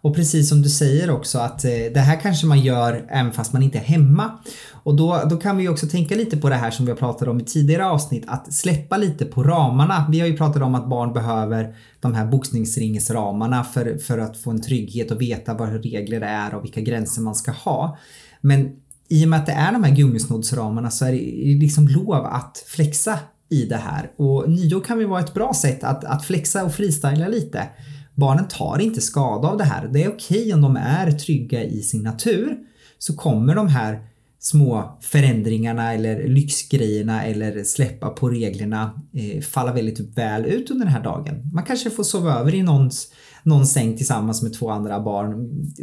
Och 0.01 0.15
precis 0.15 0.49
som 0.49 0.61
du 0.61 0.69
säger 0.69 1.11
också 1.11 1.39
att 1.39 1.65
eh, 1.65 1.71
det 1.93 1.99
här 1.99 2.19
kanske 2.21 2.47
man 2.47 2.59
gör 2.59 3.05
även 3.09 3.31
fast 3.31 3.53
man 3.53 3.63
inte 3.63 3.77
är 3.77 3.83
hemma. 3.83 4.31
Och 4.71 4.95
då, 4.95 5.21
då 5.29 5.37
kan 5.37 5.57
vi 5.57 5.69
också 5.69 5.87
tänka 5.87 6.15
lite 6.15 6.37
på 6.37 6.49
det 6.49 6.55
här 6.55 6.71
som 6.71 6.85
vi 6.85 6.91
har 6.91 6.97
pratat 6.97 7.27
om 7.27 7.39
i 7.39 7.43
tidigare 7.43 7.85
avsnitt, 7.85 8.23
att 8.27 8.53
släppa 8.53 8.97
lite 8.97 9.25
på 9.25 9.43
ramarna. 9.43 10.05
Vi 10.11 10.19
har 10.19 10.27
ju 10.27 10.37
pratat 10.37 10.61
om 10.61 10.75
att 10.75 10.89
barn 10.89 11.13
behöver 11.13 11.75
de 11.99 12.13
här 12.13 12.25
boxningsringsramarna 12.25 13.63
för, 13.63 13.97
för 13.97 14.17
att 14.17 14.37
få 14.37 14.49
en 14.49 14.61
trygghet 14.61 15.11
och 15.11 15.21
veta 15.21 15.53
vad 15.53 15.83
regler 15.83 16.21
är 16.21 16.55
och 16.55 16.63
vilka 16.63 16.81
gränser 16.81 17.21
man 17.21 17.35
ska 17.35 17.51
ha. 17.51 17.97
Men 18.41 18.69
i 19.09 19.25
och 19.25 19.29
med 19.29 19.39
att 19.39 19.45
det 19.45 19.51
är 19.51 19.71
de 19.71 19.83
här 19.83 19.95
gummisnoddsramarna 19.95 20.91
så 20.91 21.05
är 21.05 21.11
det 21.11 21.59
liksom 21.59 21.87
lov 21.87 22.25
att 22.25 22.63
flexa 22.67 23.19
i 23.49 23.65
det 23.65 23.77
här. 23.77 24.11
Och 24.17 24.49
nyår 24.49 24.81
kan 24.81 24.99
ju 24.99 25.05
vara 25.05 25.19
ett 25.19 25.33
bra 25.33 25.53
sätt 25.53 25.83
att, 25.83 26.03
att 26.03 26.25
flexa 26.25 26.63
och 26.65 26.73
freestyla 26.73 27.27
lite. 27.27 27.69
Barnen 28.15 28.47
tar 28.47 28.79
inte 28.79 29.01
skada 29.01 29.47
av 29.47 29.57
det 29.57 29.63
här. 29.63 29.87
Det 29.87 30.03
är 30.03 30.09
okej 30.09 30.41
okay 30.41 30.53
om 30.53 30.61
de 30.61 30.75
är 30.75 31.11
trygga 31.11 31.63
i 31.63 31.81
sin 31.81 32.03
natur. 32.03 32.57
Så 32.97 33.15
kommer 33.15 33.55
de 33.55 33.67
här 33.67 33.99
små 34.39 34.97
förändringarna 35.01 35.93
eller 35.93 36.27
lyxgrejerna 36.27 37.23
eller 37.23 37.63
släppa 37.63 38.09
på 38.09 38.29
reglerna 38.29 39.01
eh, 39.13 39.41
falla 39.41 39.73
väldigt 39.73 40.17
väl 40.17 40.45
ut 40.45 40.71
under 40.71 40.85
den 40.85 40.93
här 40.93 41.03
dagen. 41.03 41.51
Man 41.53 41.63
kanske 41.63 41.89
får 41.89 42.03
sova 42.03 42.33
över 42.33 42.55
i 42.55 42.63
någons, 42.63 43.11
någon 43.43 43.65
säng 43.65 43.97
tillsammans 43.97 44.41
med 44.41 44.53
två 44.53 44.69
andra 44.69 44.99
barn 44.99 45.33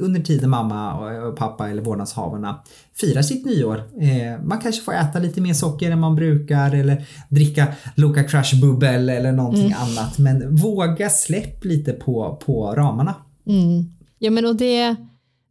under 0.01 0.21
tiden 0.21 0.51
mamma 0.51 0.95
och 1.29 1.37
pappa 1.37 1.69
eller 1.69 1.83
vårdnadshavarna 1.83 2.63
firar 2.95 3.23
sitt 3.23 3.47
nyår. 3.47 3.77
Eh, 3.77 4.45
man 4.45 4.59
kanske 4.59 4.83
får 4.83 4.95
äta 4.95 5.19
lite 5.19 5.41
mer 5.41 5.55
socker 5.55 5.91
än 5.91 6.01
man 6.01 6.15
brukar 6.15 6.75
eller 6.75 7.07
dricka 7.29 7.67
Loka 7.95 8.25
Crush 8.25 8.61
bubbel 8.61 9.09
eller 9.09 9.33
någonting 9.33 9.73
mm. 9.73 9.79
annat. 9.79 10.19
Men 10.19 10.57
våga 10.57 11.11
släpp 11.11 11.65
lite 11.65 11.93
på, 11.93 12.41
på 12.47 12.75
ramarna. 12.75 13.15
Mm. 13.47 13.85
Ja 14.19 14.31
men 14.31 14.47
och 14.47 14.57
det 14.57 14.97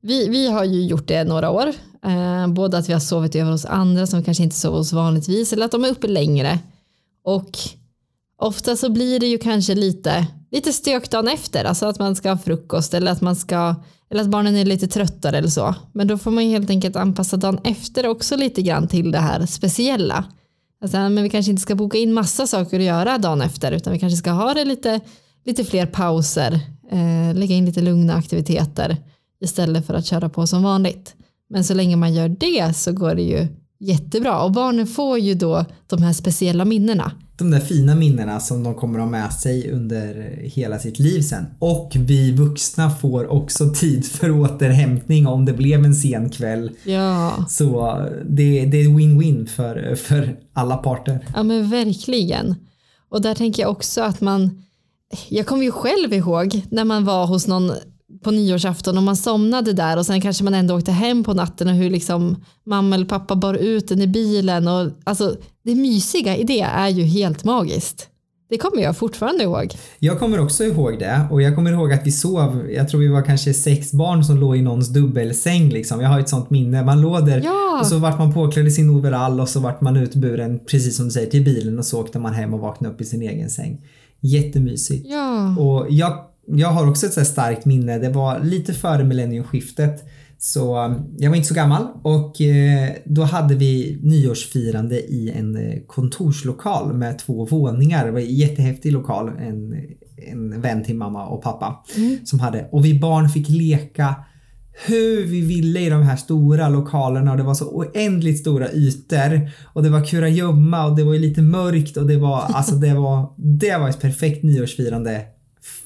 vi, 0.02 0.30
vi 0.30 0.52
har 0.52 0.64
ju 0.64 0.82
gjort 0.82 1.08
det 1.08 1.24
några 1.24 1.52
år. 1.52 1.68
Eh, 2.06 2.48
både 2.48 2.78
att 2.78 2.90
vi 2.90 2.94
har 2.94 3.00
sovit 3.00 3.36
över 3.36 3.52
hos 3.52 3.66
andra 3.66 4.08
som 4.08 4.24
kanske 4.24 4.44
inte 4.44 4.56
sover 4.56 4.78
hos 4.78 4.94
vanligtvis 4.94 5.54
eller 5.54 5.66
att 5.66 5.72
de 5.72 5.84
är 5.84 5.90
uppe 5.90 6.08
längre. 6.08 6.60
Och 7.24 7.52
ofta 8.42 8.76
så 8.76 8.90
blir 8.90 9.20
det 9.20 9.28
ju 9.28 9.38
kanske 9.38 9.76
lite, 9.76 10.28
lite 10.52 10.74
stök 10.74 11.12
dagen 11.12 11.28
efter. 11.28 11.66
Alltså 11.66 11.86
att 11.86 12.00
man 12.00 12.16
ska 12.16 12.30
ha 12.30 12.38
frukost 12.38 12.94
eller 12.94 13.12
att 13.12 13.22
man 13.22 13.36
ska 13.36 13.76
eller 14.10 14.22
att 14.22 14.30
barnen 14.30 14.56
är 14.56 14.66
lite 14.66 14.88
tröttare 14.88 15.38
eller 15.38 15.50
så. 15.50 15.76
Men 15.94 16.08
då 16.08 16.18
får 16.18 16.32
man 16.32 16.46
ju 16.46 16.50
helt 16.50 16.70
enkelt 16.70 16.96
anpassa 16.96 17.38
dagen 17.38 17.60
efter 17.64 18.08
också 18.08 18.36
lite 18.36 18.62
grann 18.62 18.88
till 18.88 19.12
det 19.12 19.20
här 19.20 19.46
speciella. 19.46 20.26
Alltså, 20.82 20.98
men 20.98 21.24
vi 21.24 21.30
kanske 21.30 21.52
inte 21.52 21.62
ska 21.62 21.76
boka 21.76 21.98
in 21.98 22.14
massa 22.14 22.48
saker 22.48 22.80
att 22.80 22.86
göra 22.86 23.18
dagen 23.18 23.42
efter 23.42 23.72
utan 23.72 23.94
vi 23.94 24.00
kanske 24.00 24.18
ska 24.18 24.32
ha 24.32 24.54
det 24.54 24.66
lite, 24.66 25.00
lite 25.46 25.64
fler 25.64 25.86
pauser, 25.86 26.60
eh, 26.92 27.34
lägga 27.34 27.56
in 27.56 27.66
lite 27.66 27.82
lugna 27.82 28.14
aktiviteter 28.14 28.98
istället 29.42 29.88
för 29.88 29.94
att 29.94 30.06
köra 30.06 30.30
på 30.30 30.48
som 30.48 30.64
vanligt. 30.64 31.16
Men 31.50 31.64
så 31.64 31.74
länge 31.74 31.96
man 31.96 32.14
gör 32.14 32.30
det 32.30 32.78
så 32.78 32.92
går 32.92 33.16
det 33.16 33.22
ju 33.22 33.48
jättebra 33.80 34.42
och 34.42 34.52
barnen 34.52 34.88
får 34.88 35.20
ju 35.20 35.34
då 35.34 35.66
de 35.88 36.04
här 36.04 36.14
speciella 36.14 36.66
minnena. 36.66 37.12
De 37.38 37.52
där 37.52 37.60
fina 37.60 37.96
minnena 37.96 38.40
som 38.40 38.64
de 38.64 38.76
kommer 38.76 39.00
att 39.00 39.06
ha 39.06 39.12
med 39.12 39.34
sig 39.34 39.72
under 39.72 40.40
hela 40.44 40.80
sitt 40.80 41.00
liv 41.00 41.22
sen. 41.22 41.46
Och 41.60 41.92
vi 41.96 42.32
vuxna 42.32 42.90
får 42.90 43.28
också 43.32 43.70
tid 43.76 44.06
för 44.06 44.32
återhämtning 44.32 45.28
om 45.28 45.46
det 45.46 45.54
blev 45.54 45.86
en 45.86 45.96
sen 45.96 46.30
kväll. 46.30 46.72
Ja. 46.84 47.46
Så 47.50 48.00
det, 48.26 48.66
det 48.66 48.78
är 48.78 48.88
win-win 48.88 49.46
för, 49.46 49.96
för 49.96 50.38
alla 50.54 50.78
parter. 50.78 51.28
Ja 51.36 51.44
men 51.44 51.70
verkligen. 51.70 52.56
Och 53.10 53.22
där 53.22 53.36
tänker 53.36 53.64
jag 53.64 53.72
också 53.72 54.02
att 54.02 54.22
man 54.22 54.62
jag 55.30 55.46
kommer 55.46 55.64
ju 55.64 55.72
själv 55.72 56.14
ihåg 56.14 56.62
när 56.70 56.86
man 56.86 57.06
var 57.06 57.28
hos 57.28 57.48
någon 57.48 57.72
på 58.24 58.32
nyårsafton 58.32 58.98
och 58.98 59.04
man 59.04 59.16
somnade 59.16 59.74
där 59.74 59.98
och 59.98 60.06
sen 60.06 60.22
kanske 60.22 60.44
man 60.44 60.54
ändå 60.54 60.76
åkte 60.76 60.92
hem 60.92 61.24
på 61.24 61.34
natten 61.34 61.68
och 61.68 61.74
hur 61.74 61.90
liksom 61.90 62.44
mamma 62.66 62.96
eller 62.96 63.06
pappa 63.06 63.36
bar 63.36 63.54
ut 63.54 63.88
den 63.88 64.02
i 64.02 64.08
bilen 64.08 64.68
och 64.68 64.92
alltså 65.04 65.36
det 65.64 65.76
mysiga 65.76 66.38
i 66.38 66.44
det 66.44 66.62
är 66.62 66.90
ju 66.90 67.04
helt 67.04 67.44
magiskt. 67.44 68.10
Det 68.50 68.58
kommer 68.58 68.82
jag 68.82 68.98
fortfarande 68.98 69.44
ihåg. 69.44 69.74
Jag 70.00 70.20
kommer 70.20 70.40
också 70.40 70.64
ihåg 70.64 71.00
det 71.00 71.28
och 71.32 71.42
jag 71.42 71.56
kommer 71.56 71.72
ihåg 71.72 71.94
att 71.94 72.08
vi 72.08 72.12
sov, 72.12 72.72
jag 72.72 72.90
tror 72.90 73.00
vi 73.00 73.08
var 73.08 73.22
kanske 73.22 73.54
sex 73.54 73.92
barn 73.92 74.24
som 74.24 74.38
låg 74.38 74.58
i 74.58 74.62
någons 74.62 74.90
dubbelsäng 74.90 75.70
liksom. 75.70 76.02
Jag 76.02 76.10
har 76.10 76.20
ett 76.20 76.30
sånt 76.30 76.50
minne. 76.50 76.84
Man 76.84 77.02
låg 77.02 77.26
där 77.26 77.42
ja. 77.46 77.78
och 77.80 77.88
så 77.88 77.98
vart 77.98 78.20
man 78.20 78.34
påklädd 78.34 78.68
i 78.68 78.72
sin 78.72 78.90
overall 78.90 79.40
och 79.40 79.50
så 79.50 79.60
vart 79.60 79.82
man 79.82 79.98
utburen, 79.98 80.60
precis 80.60 80.98
som 80.98 81.06
du 81.06 81.12
säger, 81.12 81.32
till 81.32 81.44
bilen 81.44 81.80
och 81.80 81.86
så 81.86 82.02
åkte 82.02 82.20
man 82.20 82.34
hem 82.34 82.54
och 82.54 82.60
vaknade 82.60 82.96
upp 82.96 83.02
i 83.02 83.06
sin 83.06 83.22
egen 83.22 83.50
säng. 83.50 83.82
Jättemysigt. 84.22 85.06
Ja. 85.10 85.58
Och 85.58 85.88
jag 85.90 86.14
jag 86.48 86.68
har 86.68 86.90
också 86.90 87.06
ett 87.06 87.28
starkt 87.28 87.66
minne. 87.66 88.00
Det 88.00 88.10
var 88.10 88.40
lite 88.40 88.74
före 88.74 89.04
millenniumskiftet. 89.04 90.04
Så 90.38 90.86
um, 90.86 91.16
jag 91.18 91.30
var 91.30 91.36
inte 91.36 91.48
så 91.48 91.54
gammal 91.54 91.88
och 92.04 92.42
eh, 92.42 92.92
då 93.06 93.24
hade 93.24 93.56
vi 93.56 94.00
nyårsfirande 94.04 95.00
i 95.00 95.32
en 95.36 95.56
eh, 95.56 95.80
kontorslokal 95.88 96.94
med 96.94 97.20
två 97.20 97.46
våningar. 97.46 98.06
Det 98.06 98.12
var 98.12 98.20
en 98.20 98.36
jättehäftig 98.36 98.92
lokal. 98.92 99.32
En, 99.40 99.74
en 100.32 100.62
vän 100.62 100.84
till 100.84 100.96
mamma 100.96 101.28
och 101.28 101.44
pappa 101.44 101.84
mm. 101.96 102.18
som 102.26 102.40
hade 102.40 102.70
och 102.72 102.86
vi 102.86 103.00
barn 103.00 103.30
fick 103.30 103.50
leka 103.50 104.16
hur 104.88 105.26
vi 105.26 105.42
ville 105.42 105.80
i 105.80 105.90
de 105.90 106.02
här 106.02 106.16
stora 106.16 106.70
lokalerna 106.70 107.32
och 107.32 107.38
det 107.38 107.44
var 107.44 107.54
så 107.54 107.66
oändligt 107.66 108.40
stora 108.40 108.72
ytor 108.72 109.52
och 109.74 109.84
det 109.84 109.90
var 109.90 110.06
kurragömma 110.06 110.86
och 110.86 110.96
det 110.96 111.04
var 111.04 111.16
lite 111.16 111.42
mörkt 111.42 111.98
och 111.98 112.08
det 112.08 112.18
var 112.18 112.42
alltså 112.42 112.76
det 112.76 112.94
var 112.94 113.34
det 113.38 113.78
var 113.78 113.90
ett 113.90 114.02
perfekt 114.02 114.44
nyårsfirande 114.44 115.22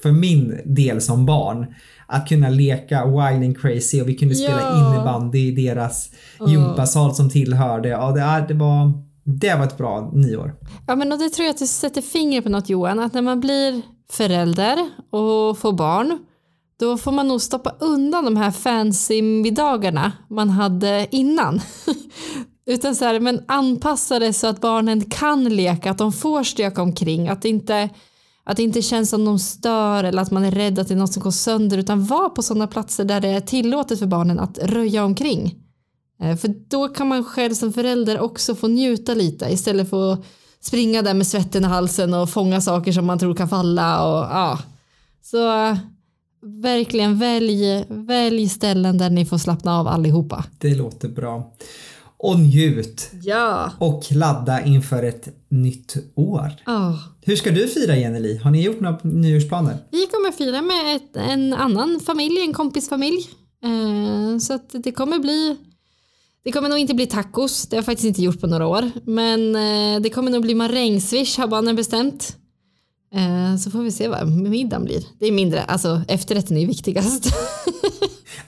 för 0.02 0.12
min 0.12 0.62
del 0.66 1.02
som 1.02 1.26
barn 1.26 1.66
att 2.08 2.30
kunna 2.30 2.50
leka 2.50 3.06
wild 3.06 3.46
and 3.46 3.62
crazy 3.62 4.02
och 4.02 4.10
vi 4.10 4.16
kunde 4.16 4.36
spela 4.36 4.62
ja. 4.62 4.78
innebandy 4.78 5.40
i 5.40 5.52
deras 5.52 6.10
oh. 6.40 6.52
gympasal 6.52 7.16
som 7.16 7.30
tillhörde. 7.30 7.90
Ja, 7.90 8.12
det, 8.12 8.54
det, 8.54 8.60
var, 8.60 8.92
det 9.24 9.56
var 9.56 9.64
ett 9.64 9.78
bra 9.78 10.12
nyår. 10.14 10.56
Ja 10.88 10.96
men 10.96 11.12
och 11.12 11.20
det 11.20 11.30
tror 11.30 11.46
jag 11.46 11.54
att 11.54 11.60
du 11.60 11.68
sätter 11.68 12.02
fingret 12.02 12.44
på 12.44 12.50
något 12.50 12.70
Johan, 12.70 13.00
att 13.00 13.14
när 13.14 13.22
man 13.22 13.40
blir 13.40 13.82
förälder 14.12 14.90
och 15.12 15.58
får 15.58 15.74
barn 15.74 16.20
då 16.80 16.98
får 16.98 17.12
man 17.12 17.28
nog 17.28 17.42
stoppa 17.42 17.76
undan 17.80 18.26
de 18.26 18.38
här 18.38 18.52
fancy 18.52 19.22
middagarna 19.22 20.12
man 20.30 20.50
hade 20.50 21.08
innan. 21.12 21.62
Utan 22.66 22.96
så 22.96 23.06
här, 23.06 23.20
men 23.20 23.44
anpassa 23.48 24.20
det 24.20 24.34
så 24.34 24.48
att 24.48 24.62
barnen 24.62 25.02
kan 25.02 25.44
leka, 25.44 25.92
att 25.92 25.98
de 25.98 26.12
får 26.12 26.44
stöka 26.44 26.82
omkring, 26.82 27.28
att 27.28 27.42
det 27.42 27.50
inte 27.50 27.90
att 28.50 28.58
det 28.58 28.64
inte 28.64 28.82
känns 28.82 29.10
som 29.10 29.26
de 29.26 29.40
stör 29.40 30.04
eller 30.04 30.22
att 30.22 30.32
man 30.32 30.46
är 30.46 30.52
rädd 30.52 30.80
att 30.80 30.88
det 30.88 30.94
är 30.94 30.98
något 30.98 31.14
som 31.14 31.24
går 31.24 31.32
sönder 31.32 31.78
utan 31.78 32.06
var 32.06 32.30
på 32.30 32.44
sådana 32.44 32.68
platser 32.68 33.06
där 33.06 33.22
det 33.22 33.28
är 33.28 33.42
tillåtet 33.42 34.00
för 34.00 34.06
barnen 34.06 34.40
att 34.40 34.58
röja 34.58 35.04
omkring. 35.04 35.56
Eh, 36.22 36.36
för 36.36 36.48
då 36.68 36.88
kan 36.88 37.08
man 37.08 37.24
själv 37.24 37.54
som 37.54 37.74
förälder 37.74 38.20
också 38.20 38.56
få 38.56 38.68
njuta 38.68 39.14
lite 39.14 39.46
istället 39.46 39.90
för 39.90 40.14
att 40.14 40.26
springa 40.62 41.02
där 41.02 41.14
med 41.14 41.28
svetten 41.28 41.64
i 41.64 41.68
halsen 41.68 42.14
och 42.14 42.30
fånga 42.30 42.62
saker 42.62 42.92
som 42.92 43.06
man 43.06 43.20
tror 43.20 43.36
kan 43.36 43.50
falla. 43.50 44.06
Och, 44.08 44.24
ja. 44.24 44.60
Så 45.24 45.68
eh, 45.68 45.78
verkligen 46.42 47.20
välj, 47.20 47.86
välj 47.90 48.50
ställen 48.50 48.98
där 48.98 49.10
ni 49.10 49.26
får 49.26 49.38
slappna 49.38 49.80
av 49.80 49.88
allihopa. 49.88 50.46
Det 50.58 50.76
låter 50.76 51.10
bra 51.10 51.54
och 52.20 52.40
njut. 52.40 53.12
Ja. 53.24 53.72
Och 53.80 54.12
ladda 54.12 54.66
inför 54.66 55.04
ett 55.04 55.28
nytt 55.50 55.96
år. 56.16 56.52
Oh. 56.68 56.96
Hur 57.22 57.36
ska 57.36 57.52
du 57.52 57.68
fira 57.68 57.98
Jenny 57.98 58.38
Har 58.38 58.52
ni 58.52 58.64
gjort 58.64 58.80
några 58.80 59.00
nyårsplaner? 59.04 59.78
Vi 59.92 60.08
kommer 60.08 60.32
fira 60.32 60.62
med 60.62 60.96
ett, 60.96 61.16
en 61.16 61.54
annan 61.54 62.00
familj, 62.06 62.42
en 62.42 62.54
kompisfamilj. 62.54 63.30
Eh, 63.64 64.38
så 64.40 64.54
att 64.54 64.76
det 64.84 64.92
kommer 64.92 65.20
bli 65.20 65.58
Det 66.44 66.52
kommer 66.52 66.70
nog 66.70 66.80
inte 66.80 66.94
bli 66.94 67.06
tacos, 67.08 67.68
det 67.68 67.76
har 67.76 67.78
jag 67.78 67.86
faktiskt 67.86 68.08
inte 68.08 68.22
gjort 68.22 68.42
på 68.42 68.48
några 68.48 68.68
år. 68.68 68.92
Men 69.06 69.56
eh, 69.56 70.02
det 70.02 70.10
kommer 70.10 70.32
nog 70.32 70.42
bli 70.42 70.56
marängsviss 70.56 71.38
har 71.38 71.48
barnen 71.48 71.76
bestämt. 71.76 72.36
Eh, 73.14 73.58
så 73.58 73.72
får 73.72 73.80
vi 73.80 73.92
se 73.92 74.08
vad 74.08 74.28
middagen 74.28 74.86
blir. 74.86 75.04
Det 75.20 75.26
är 75.26 75.32
mindre, 75.32 75.64
alltså 75.64 76.02
efterrätten 76.08 76.58
är 76.58 76.62
ju 76.62 76.68
viktigast. 76.68 77.26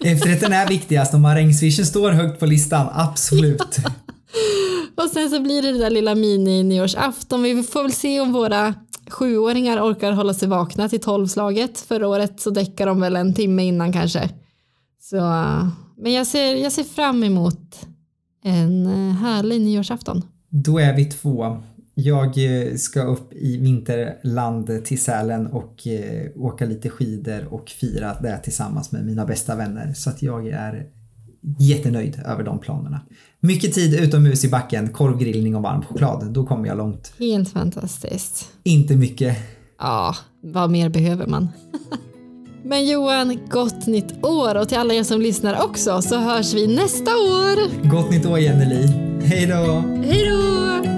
Efterrätten 0.03 0.53
är 0.53 0.67
viktigast 0.67 1.13
och 1.13 1.20
marängsvischen 1.20 1.86
står 1.86 2.12
högt 2.12 2.39
på 2.39 2.46
listan, 2.46 2.88
absolut. 2.93 3.77
Och 4.96 5.10
sen 5.13 5.29
så 5.29 5.41
blir 5.41 5.62
det 5.62 5.72
det 5.72 5.77
där 5.77 5.89
lilla 5.89 6.15
mini-nyårsafton. 6.15 7.43
Vi 7.43 7.63
får 7.63 7.81
väl 7.81 7.91
se 7.91 8.20
om 8.20 8.34
våra 8.34 8.74
sjuåringar 9.10 9.91
orkar 9.91 10.12
hålla 10.12 10.34
sig 10.34 10.48
vakna 10.48 10.89
till 10.89 11.00
tolvslaget. 11.00 11.79
Förra 11.79 12.08
året 12.08 12.39
så 12.39 12.50
däckar 12.50 12.86
de 12.86 13.01
väl 13.01 13.15
en 13.15 13.34
timme 13.34 13.63
innan 13.63 13.93
kanske. 13.93 14.29
Så, 15.01 15.17
men 15.98 16.13
jag 16.13 16.27
ser, 16.27 16.55
jag 16.55 16.72
ser 16.72 16.84
fram 16.84 17.24
emot 17.24 17.88
en 18.43 18.86
eh, 18.86 19.15
härlig 19.15 19.62
nyårsafton. 19.62 20.22
Då 20.50 20.79
är 20.79 20.96
vi 20.96 21.05
två. 21.05 21.63
Jag 21.93 22.27
eh, 22.27 22.75
ska 22.75 23.03
upp 23.03 23.33
i 23.33 23.57
vinterland 23.57 24.86
till 24.86 25.01
Sälen 25.01 25.48
och 25.48 25.88
eh, 25.88 26.31
åka 26.36 26.65
lite 26.65 26.89
skidor 26.89 27.53
och 27.53 27.69
fira 27.69 28.17
det 28.21 28.38
tillsammans 28.38 28.91
med 28.91 29.05
mina 29.05 29.25
bästa 29.25 29.55
vänner. 29.55 29.93
Så 29.93 30.10
att 30.10 30.21
jag 30.21 30.48
är 30.48 30.88
jättenöjd 31.60 32.21
över 32.25 32.43
de 32.43 32.60
planerna. 32.60 33.01
Mycket 33.39 33.74
tid 33.74 34.00
utomhus 34.00 34.45
i 34.45 34.50
backen, 34.50 34.89
korvgrillning 34.89 35.55
och 35.55 35.62
varm 35.62 35.81
choklad. 35.81 36.31
Då 36.31 36.45
kommer 36.45 36.67
jag 36.67 36.77
långt. 36.77 37.13
Helt 37.19 37.50
fantastiskt. 37.50 38.50
Inte 38.63 38.95
mycket. 38.95 39.38
Ja, 39.79 40.15
vad 40.43 40.71
mer 40.71 40.89
behöver 40.89 41.27
man? 41.27 41.48
Men 42.63 42.88
Johan, 42.88 43.39
gott 43.50 43.88
nytt 43.88 44.25
år 44.25 44.55
och 44.55 44.69
till 44.69 44.77
alla 44.77 44.93
er 44.93 45.03
som 45.03 45.21
lyssnar 45.21 45.63
också 45.63 46.01
så 46.01 46.19
hörs 46.19 46.53
vi 46.53 46.67
nästa 46.67 47.12
år. 47.12 47.88
Gott 47.89 48.12
nytt 48.12 48.25
år 48.25 48.39
Jenneli. 48.39 48.88
Hej 49.24 49.45
då! 49.48 49.83
Hej 50.03 50.29
då! 50.29 50.90